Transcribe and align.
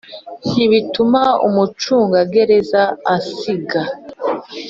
ntibituma 0.49 1.21
umucungagereza 1.47 2.81
asiga 3.15 3.81